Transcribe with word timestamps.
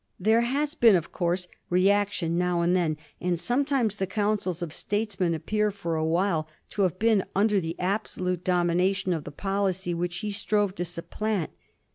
There 0.19 0.41
has 0.41 0.73
been, 0.73 0.95
ofcourse, 0.99 1.45
reaction 1.69 2.35
now 2.35 2.61
and 2.61 2.75
then, 2.75 2.97
and 3.19 3.39
sometimes 3.39 3.97
the 3.97 4.07
counsels 4.07 4.63
of 4.63 4.73
statesmen 4.73 5.35
appear 5.35 5.69
for 5.69 5.95
awhile 5.95 6.47
to 6.71 6.81
have 6.81 6.97
been 6.97 7.23
under 7.35 7.59
the 7.61 7.79
absolute 7.79 8.43
domina 8.43 8.95
tion 8.95 9.13
of 9.13 9.25
the 9.25 9.31
policy 9.31 9.93
which 9.93 10.17
he 10.21 10.31
strove 10.31 10.73
to 10.73 10.85
supplant. 10.85 11.51